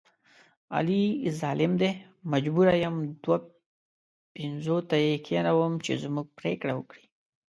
[0.75, 1.01] علي
[1.39, 1.91] ظالم دی
[2.31, 3.37] مجبوره یم دوه
[4.35, 7.05] پنځوته یې کېنوم چې زموږ پرېکړه وکړي.